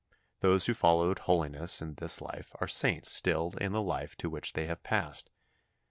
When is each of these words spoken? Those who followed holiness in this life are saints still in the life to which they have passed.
Those 0.39 0.65
who 0.65 0.73
followed 0.73 1.19
holiness 1.19 1.79
in 1.79 1.93
this 1.93 2.21
life 2.21 2.55
are 2.59 2.67
saints 2.67 3.11
still 3.11 3.53
in 3.57 3.71
the 3.71 3.83
life 3.83 4.15
to 4.15 4.31
which 4.31 4.53
they 4.53 4.65
have 4.65 4.81
passed. 4.81 5.29